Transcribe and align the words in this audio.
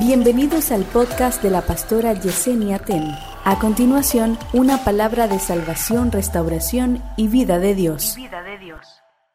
Bienvenidos 0.00 0.72
al 0.72 0.84
podcast 0.84 1.42
de 1.42 1.50
la 1.50 1.60
pastora 1.60 2.14
Yesenia 2.14 2.78
Ten. 2.78 3.14
A 3.44 3.58
continuación, 3.58 4.38
una 4.54 4.82
palabra 4.82 5.28
de 5.28 5.38
salvación, 5.38 6.10
restauración 6.10 7.04
y 7.18 7.28
vida 7.28 7.58
de 7.58 7.74
Dios. 7.74 8.16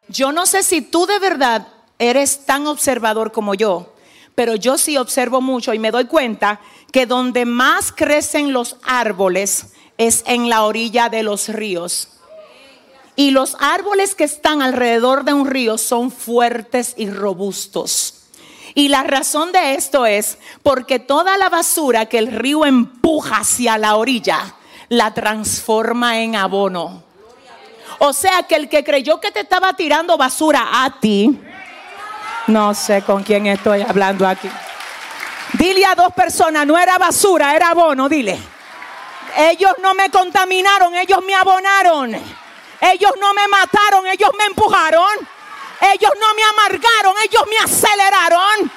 Yo 0.08 0.32
no 0.32 0.44
sé 0.44 0.64
si 0.64 0.82
tú 0.82 1.06
de 1.06 1.20
verdad 1.20 1.68
eres 2.00 2.46
tan 2.46 2.66
observador 2.66 3.30
como 3.30 3.54
yo, 3.54 3.94
pero 4.34 4.56
yo 4.56 4.76
sí 4.76 4.96
observo 4.96 5.40
mucho 5.40 5.72
y 5.72 5.78
me 5.78 5.92
doy 5.92 6.06
cuenta 6.06 6.60
que 6.90 7.06
donde 7.06 7.44
más 7.44 7.92
crecen 7.92 8.52
los 8.52 8.76
árboles 8.82 9.72
es 9.98 10.24
en 10.26 10.48
la 10.48 10.64
orilla 10.64 11.08
de 11.08 11.22
los 11.22 11.48
ríos. 11.48 12.08
Y 13.14 13.30
los 13.30 13.56
árboles 13.60 14.16
que 14.16 14.24
están 14.24 14.62
alrededor 14.62 15.22
de 15.22 15.32
un 15.32 15.46
río 15.46 15.78
son 15.78 16.10
fuertes 16.10 16.94
y 16.96 17.08
robustos. 17.08 18.15
Y 18.76 18.88
la 18.88 19.04
razón 19.04 19.52
de 19.52 19.74
esto 19.74 20.04
es 20.04 20.36
porque 20.62 20.98
toda 20.98 21.38
la 21.38 21.48
basura 21.48 22.04
que 22.04 22.18
el 22.18 22.26
río 22.26 22.66
empuja 22.66 23.38
hacia 23.38 23.78
la 23.78 23.96
orilla 23.96 24.54
la 24.90 25.14
transforma 25.14 26.20
en 26.20 26.36
abono. 26.36 27.02
O 28.00 28.12
sea 28.12 28.42
que 28.42 28.54
el 28.54 28.68
que 28.68 28.84
creyó 28.84 29.18
que 29.18 29.32
te 29.32 29.40
estaba 29.40 29.72
tirando 29.72 30.18
basura 30.18 30.84
a 30.84 31.00
ti, 31.00 31.40
no 32.48 32.74
sé 32.74 33.00
con 33.00 33.22
quién 33.22 33.46
estoy 33.46 33.80
hablando 33.80 34.28
aquí. 34.28 34.50
Dile 35.54 35.86
a 35.86 35.94
dos 35.94 36.12
personas, 36.12 36.66
no 36.66 36.76
era 36.76 36.98
basura, 36.98 37.56
era 37.56 37.70
abono, 37.70 38.10
dile. 38.10 38.38
Ellos 39.38 39.72
no 39.80 39.94
me 39.94 40.10
contaminaron, 40.10 40.94
ellos 40.96 41.20
me 41.26 41.34
abonaron. 41.34 42.14
Ellos 42.14 43.12
no 43.18 43.32
me 43.32 43.48
mataron, 43.48 44.06
ellos 44.06 44.32
me 44.38 44.44
empujaron. 44.44 45.35
Ellos 45.80 46.12
no 46.18 46.34
me 46.34 46.42
amargaron, 46.42 47.14
ellos 47.24 47.42
me 47.48 47.58
aceleraron. 47.58 48.72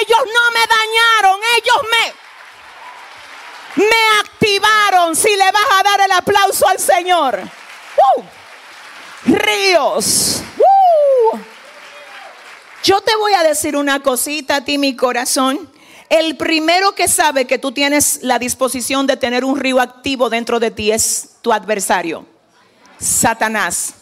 Ellos 0.00 0.20
no 0.26 0.50
me 0.52 0.66
dañaron, 0.66 1.40
ellos 1.56 1.82
me 1.90 2.22
me 3.76 4.20
activaron. 4.20 5.16
Si 5.16 5.30
le 5.30 5.50
vas 5.50 5.66
a 5.78 5.82
dar 5.82 6.00
el 6.00 6.12
aplauso 6.12 6.66
al 6.68 6.78
Señor. 6.78 7.40
¡Uh! 8.16 8.22
Ríos. 9.24 10.42
¡Uh! 10.58 11.38
Yo 12.82 13.00
te 13.00 13.14
voy 13.16 13.32
a 13.34 13.42
decir 13.42 13.76
una 13.76 14.00
cosita 14.00 14.56
a 14.56 14.64
ti, 14.64 14.78
mi 14.78 14.96
corazón. 14.96 15.70
El 16.08 16.36
primero 16.36 16.94
que 16.94 17.08
sabe 17.08 17.46
que 17.46 17.58
tú 17.58 17.72
tienes 17.72 18.18
la 18.22 18.38
disposición 18.38 19.06
de 19.06 19.16
tener 19.16 19.44
un 19.44 19.58
río 19.58 19.80
activo 19.80 20.28
dentro 20.28 20.60
de 20.60 20.70
ti 20.70 20.90
es 20.90 21.36
tu 21.40 21.52
adversario, 21.52 22.26
Satanás. 22.98 23.94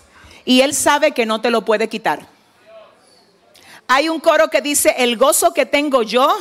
Y 0.45 0.63
él 0.63 0.75
sabe 0.75 1.13
que 1.13 1.27
no 1.27 1.41
te 1.41 1.51
lo 1.51 1.65
puede 1.65 1.89
quitar. 1.89 2.27
Hay 3.93 4.09
un 4.09 4.21
coro 4.21 4.49
que 4.51 4.61
dice, 4.61 4.95
el 4.99 5.17
gozo 5.17 5.53
que 5.53 5.67
tengo 5.67 6.03
yo, 6.03 6.39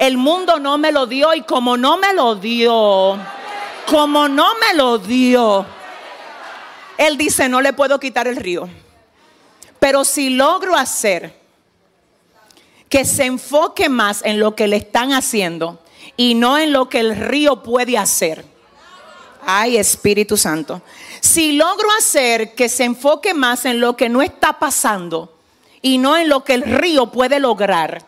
el 0.00 0.16
mundo 0.16 0.58
no 0.58 0.78
me 0.78 0.90
lo 0.90 1.06
dio 1.06 1.32
y 1.32 1.42
como 1.42 1.76
no 1.76 1.96
me 1.96 2.12
lo 2.12 2.34
dio, 2.34 3.16
como 3.86 4.28
no 4.28 4.48
me 4.56 4.76
lo 4.76 4.98
dio, 4.98 5.64
él 6.98 7.16
dice, 7.16 7.48
no 7.48 7.60
le 7.60 7.72
puedo 7.72 8.00
quitar 8.00 8.26
el 8.26 8.34
río. 8.34 8.68
Pero 9.78 10.04
si 10.04 10.30
logro 10.30 10.74
hacer 10.74 11.38
que 12.88 13.04
se 13.04 13.26
enfoque 13.26 13.88
más 13.88 14.22
en 14.24 14.40
lo 14.40 14.56
que 14.56 14.66
le 14.66 14.78
están 14.78 15.12
haciendo 15.12 15.78
y 16.16 16.34
no 16.34 16.58
en 16.58 16.72
lo 16.72 16.88
que 16.88 16.98
el 16.98 17.14
río 17.14 17.62
puede 17.62 17.96
hacer. 17.96 18.44
Ay, 19.46 19.76
Espíritu 19.76 20.36
Santo. 20.36 20.82
Si 21.20 21.52
logro 21.52 21.88
hacer 21.96 22.56
que 22.56 22.68
se 22.68 22.82
enfoque 22.82 23.34
más 23.34 23.66
en 23.66 23.78
lo 23.78 23.96
que 23.96 24.08
no 24.08 24.20
está 24.20 24.58
pasando 24.58 25.35
y 25.86 25.98
no 25.98 26.16
en 26.16 26.28
lo 26.28 26.42
que 26.42 26.54
el 26.54 26.62
río 26.62 27.12
puede 27.12 27.38
lograr. 27.38 28.02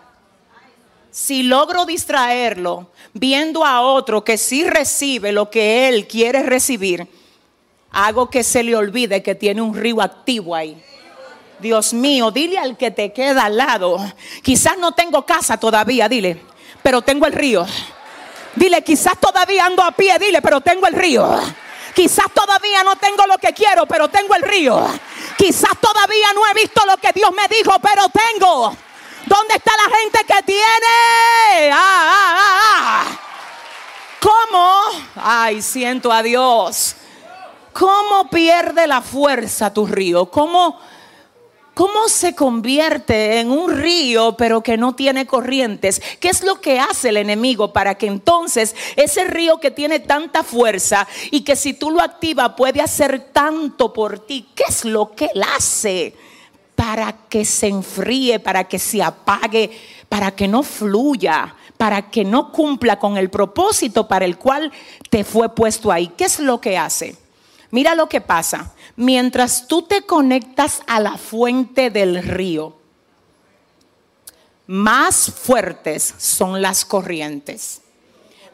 Si 1.13 1.45
logro 1.45 1.87
distraerlo 1.87 2.91
viendo 3.13 3.65
a 3.65 3.83
otro 3.83 4.25
que 4.25 4.37
sí 4.37 4.69
recibe 4.69 5.31
lo 5.31 5.49
que 5.49 5.87
él 5.87 6.09
quiere 6.09 6.43
recibir, 6.43 7.07
hago 7.93 8.31
que 8.31 8.43
se 8.43 8.65
le 8.65 8.75
olvide 8.75 9.23
que 9.23 9.37
tiene 9.37 9.63
un 9.63 9.77
río 9.77 10.03
activo 10.03 10.57
ahí. 10.57 10.77
Dios 11.61 11.95
mío, 11.95 12.33
dile 12.33 12.59
al 12.59 12.77
que 12.77 12.91
te 12.91 13.13
queda 13.13 13.45
al 13.45 13.57
lado. 13.57 13.99
Quizás 14.43 14.77
no 14.77 14.91
tengo 14.91 15.25
casa 15.25 15.57
todavía, 15.57 16.09
dile, 16.09 16.37
pero 16.83 17.03
tengo 17.03 17.27
el 17.27 17.33
río. 17.33 17.65
Dile, 18.57 18.83
quizás 18.83 19.21
todavía 19.21 19.67
ando 19.67 19.85
a 19.85 19.93
pie, 19.93 20.19
dile, 20.19 20.43
pero 20.43 20.61
tengo 20.61 20.89
el 20.89 20.95
río. 20.95 21.41
Quizás 21.99 22.27
todavía 22.33 22.85
no 22.85 22.95
tengo 22.95 23.27
lo 23.27 23.39
que 23.39 23.53
quiero, 23.53 23.85
pero 23.85 24.07
tengo 24.07 24.33
el 24.37 24.43
río. 24.43 24.87
Quizás 25.37 25.77
todavía 25.81 26.33
no 26.33 26.47
he 26.47 26.55
visto 26.55 26.87
lo 26.87 26.97
que 26.97 27.11
Dios 27.13 27.33
me 27.33 27.49
dijo, 27.49 27.73
pero 27.81 28.05
tengo. 28.09 28.73
¿Dónde 29.27 29.55
está 29.57 29.73
la 29.77 29.97
gente 29.97 30.21
que 30.25 30.43
tiene? 30.45 31.73
Ah, 31.73 31.75
ah, 31.75 32.37
ah, 32.39 32.61
ah. 32.71 33.19
¿Cómo? 34.21 34.81
Ay, 35.17 35.61
siento 35.61 36.13
a 36.13 36.23
Dios. 36.23 36.95
¿Cómo 37.73 38.31
pierde 38.31 38.87
la 38.87 39.03
fuerza 39.03 39.75
tu 39.75 39.85
río? 39.85 40.31
¿Cómo 40.31 40.79
¿Cómo 41.79 42.09
se 42.09 42.35
convierte 42.35 43.39
en 43.39 43.53
un 43.53 43.71
río 43.71 44.37
pero 44.37 44.65
que 44.65 44.77
no 44.77 44.97
tiene 44.97 45.29
corrientes? 45.29 46.03
¿Qué 46.19 46.29
es 46.29 46.43
lo 46.43 46.61
que 46.61 46.81
hace 46.81 47.11
el 47.11 47.19
enemigo 47.19 47.73
para 47.73 47.95
que 47.95 48.09
entonces 48.09 48.75
ese 48.97 49.27
río 49.27 49.59
que 49.61 49.71
tiene 49.71 50.01
tanta 50.01 50.43
fuerza 50.43 51.07
y 51.31 51.43
que 51.43 51.55
si 51.55 51.75
tú 51.75 51.93
lo 51.93 52.01
activas 52.01 52.55
puede 52.57 52.81
hacer 52.81 53.29
tanto 53.33 53.93
por 53.93 54.19
ti? 54.19 54.49
¿Qué 54.57 54.65
es 54.69 54.85
lo 54.85 55.15
que 55.15 55.31
él 55.33 55.45
hace 55.57 56.17
para 56.75 57.13
que 57.29 57.45
se 57.45 57.69
enfríe, 57.69 58.41
para 58.41 58.65
que 58.65 58.81
se 58.81 59.01
apague, 59.01 59.71
para 60.09 60.33
que 60.33 60.49
no 60.49 60.65
fluya? 60.65 61.55
para 61.77 62.11
que 62.11 62.25
no 62.25 62.51
cumpla 62.51 62.99
con 62.99 63.17
el 63.17 63.31
propósito 63.31 64.09
para 64.09 64.25
el 64.25 64.37
cual 64.37 64.73
te 65.11 65.23
fue 65.23 65.55
puesto 65.55 65.93
ahí. 65.93 66.09
¿Qué 66.09 66.25
es 66.25 66.41
lo 66.41 66.61
que 66.61 66.77
hace? 66.77 67.15
Mira 67.71 67.95
lo 67.95 68.09
que 68.09 68.21
pasa. 68.21 68.73
Mientras 68.97 69.67
tú 69.69 69.83
te 69.83 70.03
conectas 70.03 70.83
a 70.87 71.01
la 71.01 71.17
fuente 71.17 71.91
del 71.91 72.23
río, 72.23 72.77
más 74.67 75.31
fuertes 75.31 76.15
son 76.19 76.61
las 76.63 76.85
corrientes. 76.85 77.83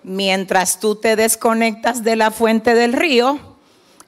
Mientras 0.02 0.80
tú 0.80 0.96
te 0.96 1.16
desconectas 1.16 2.04
de 2.04 2.16
la 2.16 2.30
fuente 2.30 2.74
del 2.74 2.92
río, 2.92 3.38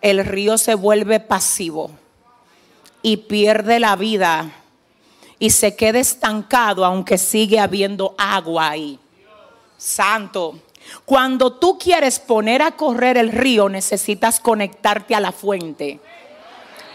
el 0.02 0.24
río 0.24 0.58
se 0.58 0.74
vuelve 0.74 1.20
pasivo 1.20 1.90
y 3.02 3.16
pierde 3.16 3.80
la 3.80 3.96
vida 3.96 4.52
y 5.38 5.50
se 5.50 5.74
queda 5.74 5.98
estancado 5.98 6.84
aunque 6.84 7.18
sigue 7.18 7.58
habiendo 7.58 8.14
agua 8.18 8.70
ahí. 8.70 8.98
Santo. 9.76 10.60
Cuando 11.04 11.52
tú 11.52 11.78
quieres 11.78 12.18
poner 12.18 12.62
a 12.62 12.72
correr 12.72 13.16
el 13.16 13.32
río, 13.32 13.68
necesitas 13.68 14.40
conectarte 14.40 15.14
a 15.14 15.20
la 15.20 15.32
fuente. 15.32 16.00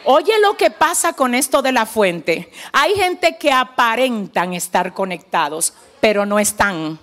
Oye 0.03 0.33
lo 0.41 0.57
que 0.57 0.71
pasa 0.71 1.13
con 1.13 1.35
esto 1.35 1.61
de 1.61 1.71
la 1.71 1.85
fuente. 1.85 2.51
Hay 2.73 2.95
gente 2.95 3.37
que 3.37 3.51
aparentan 3.51 4.53
estar 4.53 4.93
conectados, 4.93 5.73
pero 5.99 6.25
no 6.25 6.39
están. 6.39 6.99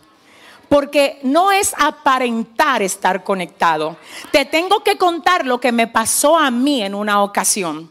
Porque 0.69 1.19
no 1.22 1.53
es 1.53 1.75
aparentar 1.78 2.82
estar 2.82 3.25
conectado. 3.25 3.97
Te 4.32 4.44
tengo 4.44 4.82
que 4.82 4.98
contar 4.98 5.47
lo 5.47 5.60
que 5.60 5.72
me 5.72 5.87
pasó 5.87 6.37
a 6.37 6.50
mí 6.50 6.82
en 6.82 6.94
una 6.94 7.22
ocasión. 7.22 7.88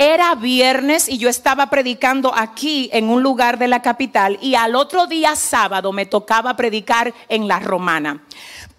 Era 0.00 0.36
viernes 0.36 1.08
y 1.08 1.18
yo 1.18 1.28
estaba 1.28 1.70
predicando 1.70 2.32
aquí 2.32 2.88
en 2.92 3.10
un 3.10 3.20
lugar 3.20 3.58
de 3.58 3.66
la 3.66 3.82
capital 3.82 4.38
y 4.40 4.54
al 4.54 4.76
otro 4.76 5.08
día 5.08 5.34
sábado 5.34 5.92
me 5.92 6.06
tocaba 6.06 6.54
predicar 6.54 7.12
en 7.28 7.48
la 7.48 7.58
romana. 7.58 8.22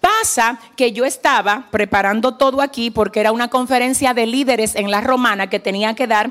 Pasa 0.00 0.58
que 0.76 0.92
yo 0.92 1.04
estaba 1.04 1.68
preparando 1.70 2.36
todo 2.36 2.62
aquí 2.62 2.90
porque 2.90 3.20
era 3.20 3.32
una 3.32 3.48
conferencia 3.48 4.14
de 4.14 4.24
líderes 4.24 4.74
en 4.74 4.90
la 4.90 5.02
romana 5.02 5.50
que 5.50 5.60
tenía 5.60 5.94
que 5.94 6.06
dar. 6.06 6.30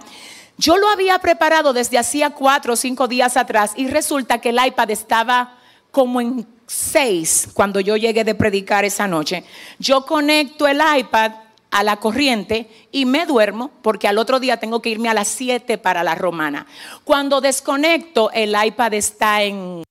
Yo 0.57 0.75
lo 0.75 0.89
había 0.89 1.19
preparado 1.19 1.71
desde 1.71 1.99
hacía 1.99 2.31
cuatro 2.31 2.73
o 2.73 2.75
cinco 2.75 3.07
días 3.07 3.37
atrás 3.37 3.73
y 3.75 3.85
resulta 3.85 4.41
que 4.41 4.49
el 4.49 4.57
iPad 4.65 4.89
estaba 4.89 5.59
como 5.91 6.19
en 6.19 6.47
seis 6.65 7.47
cuando 7.53 7.79
yo 7.79 7.95
llegué 7.95 8.23
de 8.23 8.33
predicar 8.33 8.85
esa 8.85 9.07
noche. 9.07 9.43
Yo 9.77 10.07
conecto 10.07 10.67
el 10.67 10.81
iPad 10.97 11.33
a 11.71 11.83
la 11.83 11.97
corriente 11.97 12.69
y 12.91 13.05
me 13.05 13.25
duermo 13.25 13.71
porque 13.81 14.07
al 14.07 14.17
otro 14.17 14.39
día 14.39 14.57
tengo 14.57 14.81
que 14.81 14.89
irme 14.89 15.09
a 15.09 15.13
las 15.13 15.27
7 15.27 15.77
para 15.77 16.03
la 16.03 16.15
romana. 16.15 16.65
Cuando 17.03 17.41
desconecto, 17.41 18.31
el 18.31 18.55
iPad 18.61 18.93
está 18.95 19.43
en, 19.43 19.83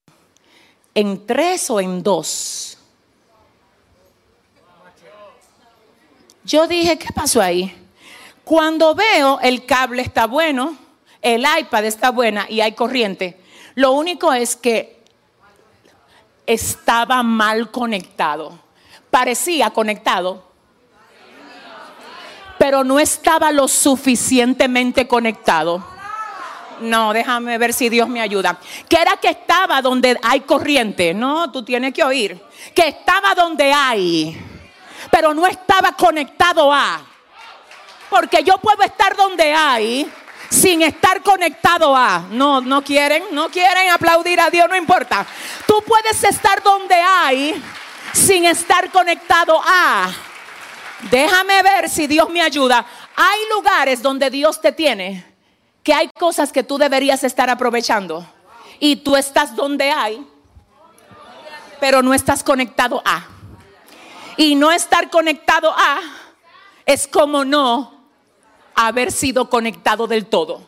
en 0.94 1.26
3 1.26 1.70
o 1.70 1.80
en 1.80 2.02
2. 2.02 2.78
Yo 6.44 6.66
dije, 6.66 6.98
¿qué 6.98 7.08
pasó 7.14 7.42
ahí? 7.42 7.75
Cuando 8.42 8.94
veo 8.94 9.38
el 9.42 9.66
cable 9.66 10.00
está 10.00 10.26
bueno, 10.26 10.76
el 11.20 11.44
iPad 11.58 11.84
está 11.84 12.10
buena 12.10 12.46
y 12.48 12.62
hay 12.62 12.72
corriente. 12.72 13.38
Lo 13.75 13.92
único 13.92 14.32
es 14.32 14.56
que 14.56 14.98
estaba 16.46 17.22
mal 17.22 17.70
conectado. 17.70 18.58
Parecía 19.10 19.70
conectado, 19.70 20.47
pero 22.58 22.84
no 22.84 22.99
estaba 22.99 23.52
lo 23.52 23.69
suficientemente 23.69 25.06
conectado. 25.06 25.82
No, 26.81 27.12
déjame 27.12 27.58
ver 27.58 27.72
si 27.72 27.88
Dios 27.88 28.08
me 28.08 28.20
ayuda. 28.20 28.58
Que 28.88 29.00
era 29.00 29.16
que 29.16 29.31
estaba 29.31 29.82
donde 29.82 30.19
hay 30.22 30.40
corriente. 30.40 31.14
No, 31.14 31.50
tú 31.50 31.64
tienes 31.64 31.93
que 31.93 32.05
oír. 32.05 32.40
Que 32.75 32.88
estaba 32.88 33.34
donde 33.34 33.72
hay, 33.72 34.40
pero 35.10 35.34
no 35.34 35.46
estaba 35.46 35.93
conectado 35.93 36.72
a. 36.72 37.00
Porque 38.10 38.43
yo 38.43 38.55
puedo 38.58 38.82
estar 38.82 39.16
donde 39.16 39.52
hay 39.52 40.11
sin 40.49 40.82
estar 40.82 41.22
conectado 41.22 41.94
a. 41.96 42.25
No, 42.31 42.61
no 42.61 42.82
quieren, 42.82 43.25
no 43.32 43.49
quieren 43.49 43.90
aplaudir 43.90 44.40
a 44.40 44.50
Dios, 44.50 44.69
no 44.69 44.76
importa. 44.76 45.26
Tú 45.66 45.82
puedes 45.87 46.22
estar 46.25 46.62
donde 46.62 46.94
hay 46.94 47.62
sin 48.12 48.44
estar 48.44 48.90
conectado 48.90 49.61
a. 49.64 50.11
Déjame 51.10 51.62
ver 51.62 51.88
si 51.88 52.06
Dios 52.06 52.28
me 52.30 52.42
ayuda. 52.42 52.84
Hay 53.14 53.38
lugares 53.54 54.02
donde 54.02 54.30
Dios 54.30 54.60
te 54.60 54.72
tiene 54.72 55.24
que 55.82 55.94
hay 55.94 56.10
cosas 56.18 56.52
que 56.52 56.62
tú 56.62 56.76
deberías 56.76 57.24
estar 57.24 57.48
aprovechando 57.48 58.26
y 58.78 58.96
tú 58.96 59.16
estás 59.16 59.56
donde 59.56 59.90
hay, 59.90 60.22
pero 61.80 62.02
no 62.02 62.12
estás 62.12 62.42
conectado 62.42 63.00
a. 63.04 63.26
Y 64.36 64.54
no 64.54 64.70
estar 64.70 65.08
conectado 65.08 65.72
a 65.76 66.00
es 66.84 67.08
como 67.08 67.44
no 67.44 67.92
haber 68.74 69.10
sido 69.10 69.48
conectado 69.48 70.06
del 70.06 70.26
todo. 70.26 70.60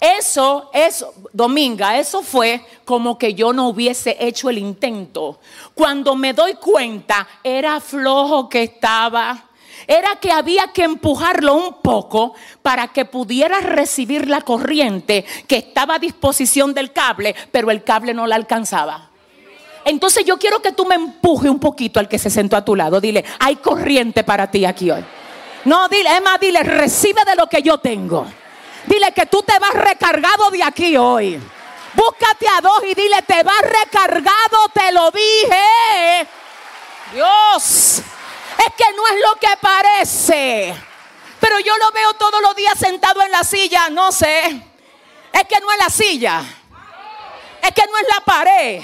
Eso, 0.00 0.70
eso, 0.72 1.12
Dominga, 1.32 1.98
eso 1.98 2.22
fue 2.22 2.64
como 2.84 3.18
que 3.18 3.34
yo 3.34 3.52
no 3.52 3.68
hubiese 3.68 4.16
hecho 4.18 4.48
el 4.50 4.58
intento. 4.58 5.38
Cuando 5.74 6.16
me 6.16 6.32
doy 6.32 6.54
cuenta, 6.54 7.28
era 7.44 7.80
flojo 7.80 8.48
que 8.48 8.64
estaba. 8.64 9.49
Era 9.86 10.16
que 10.16 10.32
había 10.32 10.68
que 10.68 10.84
empujarlo 10.84 11.54
un 11.54 11.80
poco 11.82 12.34
para 12.62 12.88
que 12.88 13.04
pudiera 13.04 13.60
recibir 13.60 14.28
la 14.28 14.40
corriente 14.42 15.24
que 15.46 15.56
estaba 15.56 15.96
a 15.96 15.98
disposición 15.98 16.74
del 16.74 16.92
cable, 16.92 17.34
pero 17.50 17.70
el 17.70 17.82
cable 17.84 18.14
no 18.14 18.26
la 18.26 18.36
alcanzaba. 18.36 19.10
Entonces 19.84 20.24
yo 20.24 20.38
quiero 20.38 20.60
que 20.60 20.72
tú 20.72 20.84
me 20.84 20.94
empuje 20.94 21.48
un 21.48 21.58
poquito 21.58 22.00
al 22.00 22.08
que 22.08 22.18
se 22.18 22.30
sentó 22.30 22.56
a 22.56 22.64
tu 22.64 22.76
lado. 22.76 23.00
Dile, 23.00 23.24
hay 23.38 23.56
corriente 23.56 24.24
para 24.24 24.50
ti 24.50 24.64
aquí 24.64 24.90
hoy. 24.90 25.04
No, 25.64 25.88
dile, 25.88 26.20
más, 26.20 26.40
dile, 26.40 26.62
recibe 26.62 27.22
de 27.24 27.36
lo 27.36 27.46
que 27.46 27.62
yo 27.62 27.78
tengo. 27.78 28.26
Dile 28.86 29.12
que 29.12 29.26
tú 29.26 29.42
te 29.42 29.58
vas 29.58 29.74
recargado 29.74 30.50
de 30.50 30.62
aquí 30.62 30.96
hoy. 30.96 31.40
Búscate 31.94 32.46
a 32.48 32.60
dos 32.60 32.82
y 32.84 32.94
dile, 32.94 33.22
te 33.26 33.42
vas 33.42 33.62
recargado, 33.62 34.68
te 34.72 34.92
lo 34.92 35.10
dije. 35.10 36.28
Dios, 37.12 38.02
es 38.66 38.74
que 38.74 38.92
no 38.94 39.06
es 39.06 39.14
lo 39.22 39.40
que 39.40 39.56
parece. 39.60 40.74
Pero 41.40 41.58
yo 41.60 41.76
lo 41.78 41.90
veo 41.92 42.14
todos 42.14 42.42
los 42.42 42.54
días 42.54 42.78
sentado 42.78 43.22
en 43.22 43.30
la 43.30 43.44
silla, 43.44 43.88
no 43.90 44.12
sé. 44.12 44.62
Es 45.32 45.44
que 45.44 45.60
no 45.60 45.72
es 45.72 45.78
la 45.78 45.90
silla. 45.90 46.42
Es 47.62 47.72
que 47.72 47.82
no 47.90 47.98
es 47.98 48.06
la 48.08 48.24
pared. 48.24 48.82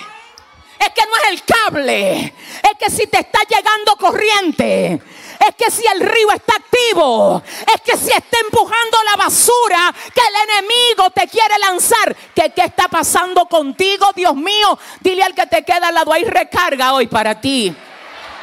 Es 0.78 0.90
que 0.90 1.02
no 1.06 1.16
es 1.16 1.30
el 1.30 1.44
cable. 1.44 2.34
Es 2.62 2.78
que 2.78 2.90
si 2.90 3.06
te 3.06 3.20
está 3.20 3.40
llegando 3.48 3.96
corriente 3.96 5.00
es 5.48 5.54
que 5.54 5.70
si 5.70 5.84
el 5.86 6.00
río 6.00 6.30
está 6.32 6.54
activo, 6.56 7.42
es 7.74 7.80
que 7.82 7.96
si 7.96 8.10
está 8.10 8.38
empujando 8.44 8.98
la 9.04 9.16
basura 9.16 9.94
que 10.14 10.20
el 10.20 10.50
enemigo 10.50 11.10
te 11.10 11.28
quiere 11.28 11.58
lanzar, 11.58 12.16
que 12.34 12.50
qué 12.50 12.62
está 12.62 12.88
pasando 12.88 13.46
contigo, 13.46 14.10
Dios 14.14 14.34
mío, 14.34 14.78
dile 15.00 15.22
al 15.22 15.34
que 15.34 15.46
te 15.46 15.64
queda 15.64 15.88
al 15.88 15.94
lado, 15.94 16.12
hay 16.12 16.24
recarga 16.24 16.94
hoy 16.94 17.06
para 17.06 17.40
ti. 17.40 17.74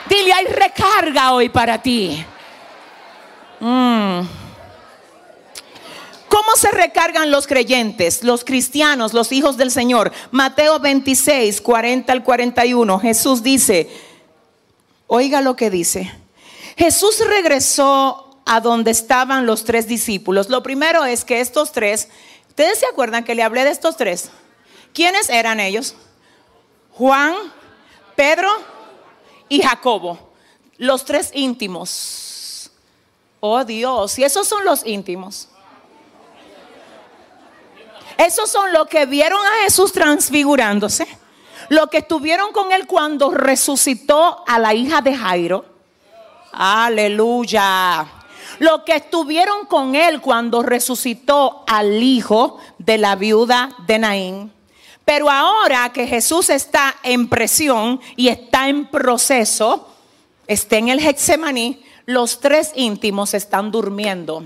Dile, 0.10 0.34
hay 0.34 0.46
recarga 0.46 1.34
hoy 1.34 1.50
para 1.50 1.82
ti. 1.82 2.26
Mm. 3.60 4.22
¿Cómo 6.28 6.56
se 6.58 6.72
recargan 6.72 7.30
los 7.32 7.46
creyentes, 7.46 8.24
los 8.24 8.44
cristianos, 8.44 9.14
los 9.14 9.32
hijos 9.32 9.56
del 9.56 9.72
Señor? 9.72 10.12
Mateo 10.32 10.80
26, 10.80 11.62
40 11.62 12.12
al 12.12 12.24
41. 12.24 13.00
Jesús 13.00 13.44
dice, 13.44 13.90
oiga 15.08 15.42
lo 15.42 15.56
que 15.56 15.70
dice. 15.70 16.12
Jesús 16.76 17.24
regresó 17.26 18.42
a 18.46 18.60
donde 18.60 18.92
estaban 18.92 19.46
los 19.46 19.64
tres 19.64 19.88
discípulos. 19.88 20.50
Lo 20.50 20.64
primero 20.64 21.06
es 21.06 21.24
que 21.24 21.40
estos 21.40 21.72
tres, 21.72 22.10
¿ustedes 22.50 22.80
se 22.80 22.88
acuerdan 22.88 23.24
que 23.24 23.36
le 23.36 23.44
hablé 23.44 23.64
de 23.64 23.70
estos 23.70 23.96
tres? 23.96 24.32
¿Quiénes 24.92 25.30
eran 25.30 25.60
ellos? 25.60 25.96
Juan, 26.92 27.36
Pedro 28.16 28.50
y 29.54 29.62
Jacobo. 29.62 30.18
Los 30.78 31.06
tres 31.06 31.30
íntimos. 31.34 32.72
Oh 33.40 33.64
Dios, 33.64 34.18
y 34.18 34.24
esos 34.24 34.48
son 34.48 34.66
los 34.66 34.84
íntimos. 34.86 35.48
Esos 38.18 38.50
son 38.50 38.72
los 38.74 38.88
que 38.88 39.06
vieron 39.06 39.40
a 39.46 39.64
Jesús 39.64 39.92
transfigurándose. 39.92 41.08
Los 41.70 41.88
que 41.90 42.00
estuvieron 42.00 42.52
con 42.52 42.72
él 42.72 42.88
cuando 42.88 43.32
resucitó 43.32 44.44
a 44.48 44.58
la 44.58 44.74
hija 44.74 45.02
de 45.02 45.16
Jairo 45.16 45.66
Aleluya. 46.52 48.06
Lo 48.60 48.84
que 48.86 48.96
estuvieron 48.96 49.66
con 49.68 49.96
él 49.96 50.20
cuando 50.20 50.64
resucitó 50.64 51.64
al 51.68 52.02
hijo 52.02 52.60
de 52.80 52.98
la 52.98 53.16
viuda 53.16 53.70
de 53.86 54.00
Naín. 54.00 54.54
Pero 55.06 55.30
ahora 55.30 55.92
que 55.92 56.08
Jesús 56.08 56.50
está 56.50 56.96
en 57.04 57.28
presión 57.28 58.00
y 58.16 58.30
está 58.30 58.70
en 58.70 58.86
proceso, 58.86 59.90
está 60.48 60.78
en 60.78 60.90
el 60.90 61.00
Hexemaní, 61.00 61.84
los 62.06 62.40
tres 62.40 62.72
íntimos 62.76 63.34
están 63.34 63.72
durmiendo. 63.72 64.44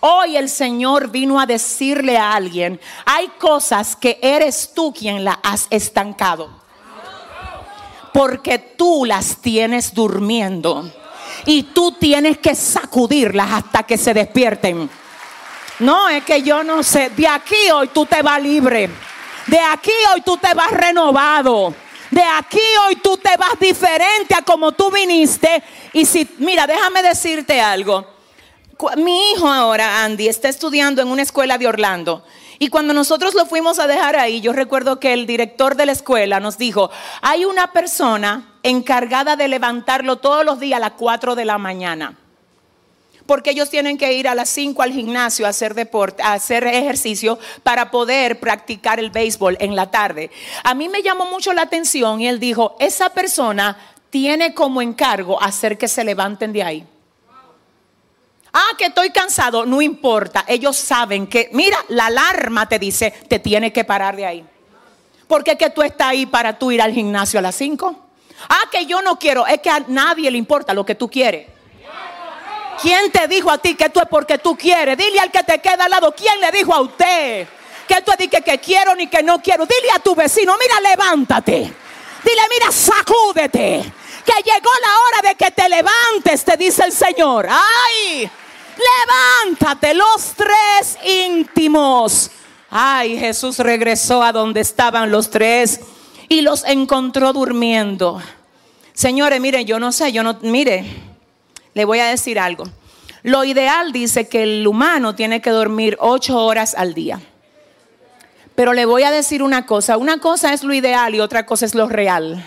Hoy 0.00 0.36
el 0.36 0.48
Señor 0.48 1.10
vino 1.10 1.40
a 1.40 1.46
decirle 1.46 2.18
a 2.18 2.32
alguien, 2.32 2.80
hay 3.06 3.28
cosas 3.38 3.94
que 3.94 4.18
eres 4.20 4.72
tú 4.74 4.92
quien 4.92 5.24
la 5.24 5.38
has 5.42 5.66
estancado. 5.70 6.50
Porque 8.12 8.58
tú 8.58 9.04
las 9.06 9.36
tienes 9.36 9.94
durmiendo 9.94 10.90
y 11.46 11.62
tú 11.62 11.92
tienes 11.92 12.38
que 12.38 12.54
sacudirlas 12.54 13.52
hasta 13.52 13.84
que 13.84 13.96
se 13.96 14.12
despierten. 14.12 14.90
No, 15.78 16.08
es 16.08 16.24
que 16.24 16.42
yo 16.42 16.62
no 16.62 16.82
sé. 16.82 17.10
De 17.10 17.26
aquí 17.26 17.70
hoy 17.72 17.88
tú 17.88 18.04
te 18.04 18.22
vas 18.22 18.42
libre. 18.42 18.90
De 19.46 19.58
aquí 19.58 19.92
hoy 20.14 20.20
tú 20.22 20.36
te 20.36 20.54
vas 20.54 20.70
renovado. 20.70 21.74
De 22.10 22.22
aquí 22.22 22.60
hoy 22.86 22.96
tú 22.96 23.16
te 23.16 23.36
vas 23.36 23.58
diferente 23.58 24.34
a 24.34 24.42
como 24.42 24.72
tú 24.72 24.90
viniste. 24.90 25.62
Y 25.92 26.04
si, 26.04 26.28
mira, 26.38 26.66
déjame 26.66 27.02
decirte 27.02 27.60
algo. 27.60 28.06
Mi 28.96 29.30
hijo 29.30 29.48
ahora, 29.48 30.04
Andy, 30.04 30.28
está 30.28 30.48
estudiando 30.48 31.02
en 31.02 31.08
una 31.08 31.22
escuela 31.22 31.56
de 31.56 31.66
Orlando. 31.66 32.24
Y 32.58 32.68
cuando 32.68 32.94
nosotros 32.94 33.34
lo 33.34 33.46
fuimos 33.46 33.78
a 33.78 33.86
dejar 33.86 34.16
ahí, 34.16 34.40
yo 34.40 34.52
recuerdo 34.52 35.00
que 35.00 35.12
el 35.12 35.26
director 35.26 35.74
de 35.74 35.86
la 35.86 35.92
escuela 35.92 36.38
nos 36.38 36.58
dijo, 36.58 36.90
hay 37.20 37.44
una 37.44 37.72
persona 37.72 38.52
encargada 38.62 39.34
de 39.34 39.48
levantarlo 39.48 40.16
todos 40.16 40.44
los 40.44 40.60
días 40.60 40.76
a 40.76 40.80
las 40.80 40.92
4 40.92 41.34
de 41.34 41.44
la 41.44 41.58
mañana. 41.58 42.18
Porque 43.32 43.52
ellos 43.52 43.70
tienen 43.70 43.96
que 43.96 44.12
ir 44.12 44.28
a 44.28 44.34
las 44.34 44.50
5 44.50 44.82
al 44.82 44.92
gimnasio 44.92 45.46
a 45.46 45.48
hacer 45.48 45.72
deporte, 45.72 46.22
a 46.22 46.34
hacer 46.34 46.66
ejercicio 46.66 47.38
para 47.62 47.90
poder 47.90 48.38
practicar 48.38 49.00
el 49.00 49.08
béisbol 49.08 49.56
en 49.58 49.74
la 49.74 49.90
tarde. 49.90 50.30
A 50.64 50.74
mí 50.74 50.90
me 50.90 51.00
llamó 51.00 51.24
mucho 51.24 51.54
la 51.54 51.62
atención 51.62 52.20
y 52.20 52.28
él 52.28 52.38
dijo, 52.38 52.76
esa 52.78 53.08
persona 53.08 53.78
tiene 54.10 54.52
como 54.52 54.82
encargo 54.82 55.42
hacer 55.42 55.78
que 55.78 55.88
se 55.88 56.04
levanten 56.04 56.52
de 56.52 56.62
ahí. 56.62 56.86
Ah, 58.52 58.76
que 58.76 58.84
estoy 58.84 59.08
cansado, 59.08 59.64
no 59.64 59.80
importa. 59.80 60.44
Ellos 60.46 60.76
saben 60.76 61.26
que, 61.26 61.48
mira, 61.54 61.78
la 61.88 62.08
alarma 62.08 62.68
te 62.68 62.78
dice, 62.78 63.14
te 63.28 63.38
tiene 63.38 63.72
que 63.72 63.84
parar 63.84 64.14
de 64.14 64.26
ahí. 64.26 64.44
Porque 65.26 65.56
que 65.56 65.70
tú 65.70 65.80
estás 65.80 66.08
ahí 66.08 66.26
para 66.26 66.58
tú 66.58 66.70
ir 66.70 66.82
al 66.82 66.92
gimnasio 66.92 67.38
a 67.38 67.42
las 67.42 67.54
5. 67.54 67.96
Ah, 68.50 68.68
que 68.70 68.84
yo 68.84 69.00
no 69.00 69.18
quiero. 69.18 69.46
Es 69.46 69.60
que 69.60 69.70
a 69.70 69.82
nadie 69.88 70.30
le 70.30 70.36
importa 70.36 70.74
lo 70.74 70.84
que 70.84 70.94
tú 70.94 71.08
quieres. 71.08 71.61
¿Quién 72.82 73.12
te 73.12 73.28
dijo 73.28 73.50
a 73.50 73.58
ti 73.58 73.74
que 73.74 73.88
tú 73.88 74.00
es 74.00 74.08
porque 74.08 74.38
tú 74.38 74.56
quieres? 74.56 74.98
Dile 74.98 75.20
al 75.20 75.30
que 75.30 75.42
te 75.42 75.60
queda 75.60 75.84
al 75.84 75.90
lado. 75.90 76.12
¿Quién 76.14 76.40
le 76.40 76.50
dijo 76.50 76.74
a 76.74 76.80
usted 76.80 77.46
que 77.86 78.02
tú 78.02 78.12
dices 78.18 78.42
que 78.44 78.58
quiero 78.58 78.94
ni 78.94 79.06
que 79.06 79.22
no 79.22 79.40
quiero? 79.40 79.64
Dile 79.64 79.90
a 79.94 80.00
tu 80.00 80.14
vecino, 80.14 80.54
mira, 80.58 80.80
levántate. 80.80 81.52
Dile, 81.52 82.42
mira, 82.50 82.72
sacúdete. 82.72 83.92
Que 84.24 84.42
llegó 84.44 84.70
la 84.80 85.18
hora 85.18 85.28
de 85.28 85.34
que 85.36 85.50
te 85.50 85.68
levantes, 85.68 86.44
te 86.44 86.56
dice 86.56 86.84
el 86.84 86.92
Señor. 86.92 87.48
¡Ay! 87.48 88.30
levántate, 88.76 89.94
los 89.94 90.32
tres 90.36 90.98
íntimos. 91.04 92.30
Ay, 92.70 93.18
Jesús 93.18 93.58
regresó 93.58 94.22
a 94.22 94.32
donde 94.32 94.60
estaban 94.60 95.10
los 95.10 95.30
tres 95.30 95.80
y 96.28 96.40
los 96.40 96.64
encontró 96.64 97.32
durmiendo. 97.32 98.20
Señores, 98.94 99.40
miren, 99.40 99.66
yo 99.66 99.78
no 99.78 99.92
sé, 99.92 100.12
yo 100.12 100.22
no, 100.22 100.38
mire, 100.42 100.84
le 101.74 101.84
voy 101.84 102.00
a 102.00 102.06
decir 102.06 102.38
algo. 102.38 102.64
Lo 103.22 103.44
ideal 103.44 103.92
dice 103.92 104.28
que 104.28 104.42
el 104.42 104.66
humano 104.66 105.14
tiene 105.14 105.40
que 105.40 105.50
dormir 105.50 105.96
ocho 106.00 106.44
horas 106.44 106.74
al 106.74 106.92
día. 106.94 107.20
Pero 108.54 108.72
le 108.72 108.84
voy 108.84 109.04
a 109.04 109.10
decir 109.10 109.42
una 109.42 109.64
cosa, 109.64 109.96
una 109.96 110.18
cosa 110.18 110.52
es 110.52 110.62
lo 110.64 110.74
ideal 110.74 111.14
y 111.14 111.20
otra 111.20 111.46
cosa 111.46 111.64
es 111.64 111.74
lo 111.74 111.88
real. 111.88 112.44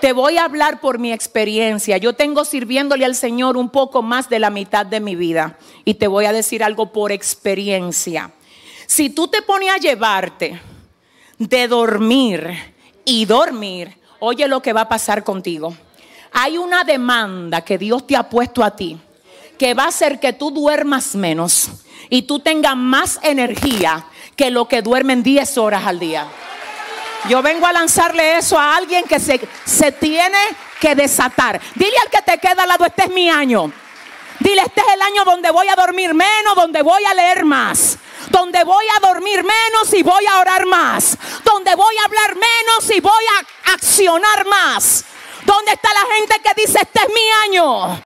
Te 0.00 0.12
voy 0.12 0.36
a 0.36 0.44
hablar 0.44 0.80
por 0.80 0.98
mi 0.98 1.12
experiencia. 1.12 1.96
Yo 1.96 2.12
tengo 2.14 2.44
sirviéndole 2.44 3.04
al 3.04 3.14
Señor 3.14 3.56
un 3.56 3.70
poco 3.70 4.02
más 4.02 4.28
de 4.28 4.38
la 4.38 4.50
mitad 4.50 4.84
de 4.84 5.00
mi 5.00 5.14
vida. 5.14 5.56
Y 5.84 5.94
te 5.94 6.08
voy 6.08 6.24
a 6.24 6.32
decir 6.32 6.62
algo 6.62 6.92
por 6.92 7.12
experiencia. 7.12 8.32
Si 8.86 9.10
tú 9.10 9.28
te 9.28 9.42
pones 9.42 9.70
a 9.70 9.78
llevarte 9.78 10.60
de 11.38 11.68
dormir 11.68 12.50
y 13.04 13.24
dormir, 13.24 13.96
oye 14.18 14.48
lo 14.48 14.60
que 14.60 14.72
va 14.72 14.82
a 14.82 14.88
pasar 14.88 15.24
contigo. 15.24 15.74
Hay 16.32 16.58
una 16.58 16.84
demanda 16.84 17.60
que 17.60 17.78
Dios 17.78 18.06
te 18.06 18.16
ha 18.16 18.28
puesto 18.28 18.64
a 18.64 18.74
ti 18.74 18.98
que 19.58 19.74
va 19.74 19.84
a 19.84 19.88
hacer 19.88 20.18
que 20.18 20.32
tú 20.32 20.50
duermas 20.50 21.14
menos 21.14 21.68
y 22.10 22.22
tú 22.22 22.40
tengas 22.40 22.76
más 22.76 23.20
energía 23.22 24.04
que 24.34 24.50
lo 24.50 24.66
que 24.66 24.82
duermen 24.82 25.22
10 25.22 25.56
horas 25.58 25.86
al 25.86 26.00
día. 26.00 26.26
Yo 27.28 27.42
vengo 27.42 27.64
a 27.66 27.72
lanzarle 27.72 28.38
eso 28.38 28.58
a 28.58 28.74
alguien 28.74 29.04
que 29.04 29.20
se, 29.20 29.40
se 29.64 29.92
tiene 29.92 30.38
que 30.80 30.96
desatar. 30.96 31.60
Dile 31.76 31.96
al 32.02 32.10
que 32.10 32.22
te 32.22 32.38
queda 32.38 32.64
al 32.64 32.70
lado, 32.70 32.84
este 32.84 33.04
es 33.04 33.10
mi 33.10 33.30
año. 33.30 33.72
Dile, 34.40 34.62
este 34.62 34.80
es 34.80 34.94
el 34.94 35.02
año 35.02 35.24
donde 35.24 35.52
voy 35.52 35.68
a 35.68 35.76
dormir 35.76 36.12
menos, 36.12 36.56
donde 36.56 36.82
voy 36.82 37.04
a 37.04 37.14
leer 37.14 37.44
más, 37.44 37.98
donde 38.30 38.64
voy 38.64 38.84
a 38.96 39.06
dormir 39.06 39.44
menos 39.44 39.94
y 39.94 40.02
voy 40.02 40.26
a 40.26 40.40
orar 40.40 40.66
más, 40.66 41.16
donde 41.44 41.72
voy 41.76 41.94
a 41.98 42.04
hablar 42.06 42.34
menos 42.34 42.90
y 42.90 43.00
voy 43.00 43.24
a 43.38 43.74
accionar 43.74 44.44
más. 44.46 45.04
¿Dónde 45.44 45.72
está 45.72 45.88
la 45.92 46.14
gente 46.14 46.40
que 46.42 46.62
dice, 46.62 46.78
este 46.80 47.00
es 47.00 47.08
mi 47.08 47.58
año? 47.58 48.02